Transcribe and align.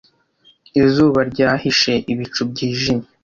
Izuba 0.81 1.19
ryahishe 1.31 1.93
ibicu 2.11 2.41
byijimye. 2.51 3.07